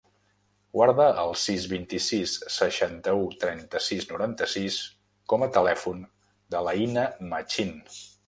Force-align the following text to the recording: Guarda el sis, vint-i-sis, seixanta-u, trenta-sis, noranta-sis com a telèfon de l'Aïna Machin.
Guarda 0.75 1.03
el 1.23 1.33
sis, 1.41 1.65
vint-i-sis, 1.73 2.33
seixanta-u, 2.55 3.27
trenta-sis, 3.43 4.09
noranta-sis 4.13 4.79
com 5.33 5.47
a 5.47 5.51
telèfon 5.59 6.01
de 6.55 6.65
l'Aïna 6.69 7.07
Machin. 7.35 7.77